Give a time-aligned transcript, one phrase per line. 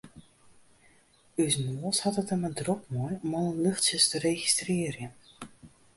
[1.43, 5.13] Us noas hat it der mar drok mei om alle luchtsjes te registrearjen.